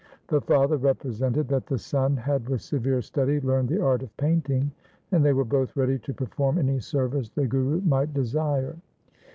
The 0.29 0.41
father 0.41 0.77
represented 0.77 1.47
that 1.49 1.67
the 1.67 1.77
son 1.77 2.17
had 2.17 2.49
with 2.49 2.61
severe 2.63 3.03
study 3.03 3.39
learned 3.39 3.69
the 3.69 3.79
art 3.83 4.01
of 4.01 4.17
painting, 4.17 4.71
and 5.11 5.23
they 5.23 5.31
were 5.31 5.45
both 5.45 5.75
ready 5.77 5.99
to 5.99 6.11
perform 6.11 6.57
any 6.57 6.79
service 6.79 7.29
the 7.29 7.45
Guru 7.45 7.81
might 7.81 8.11
desire. 8.11 8.77